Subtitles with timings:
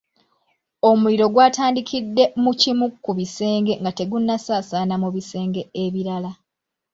[0.89, 6.31] Omuliro gw'atandikidde mu kimu ku bisenge nga tegunnasaasaana mu bisenge ebirala.